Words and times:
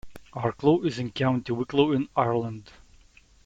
Arklow 0.33 0.83
is 0.83 0.97
in 0.97 1.11
County 1.11 1.51
Wicklow 1.53 1.91
in 1.91 2.09
Ireland. 2.17 2.71